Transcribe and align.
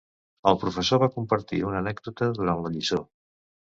El 0.51 0.57
professor 0.63 1.03
va 1.05 1.11
compartir 1.19 1.63
una 1.69 1.81
anècdota 1.85 2.35
durant 2.43 2.67
la 2.67 2.77
lliçó. 2.79 3.05